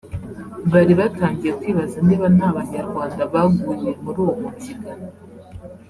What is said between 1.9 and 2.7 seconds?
niba nta